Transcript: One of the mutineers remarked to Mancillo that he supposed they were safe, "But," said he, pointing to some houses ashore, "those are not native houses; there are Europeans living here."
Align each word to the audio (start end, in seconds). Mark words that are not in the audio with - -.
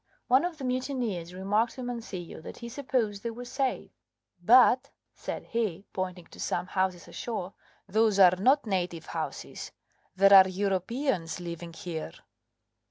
One 0.27 0.43
of 0.45 0.57
the 0.57 0.63
mutineers 0.63 1.31
remarked 1.31 1.73
to 1.75 1.83
Mancillo 1.83 2.41
that 2.41 2.57
he 2.57 2.69
supposed 2.69 3.21
they 3.21 3.29
were 3.29 3.45
safe, 3.45 3.91
"But," 4.43 4.89
said 5.13 5.43
he, 5.43 5.85
pointing 5.93 6.25
to 6.31 6.39
some 6.39 6.65
houses 6.65 7.07
ashore, 7.07 7.53
"those 7.87 8.17
are 8.17 8.35
not 8.39 8.65
native 8.65 9.05
houses; 9.05 9.71
there 10.15 10.33
are 10.33 10.47
Europeans 10.47 11.39
living 11.39 11.73
here." 11.73 12.13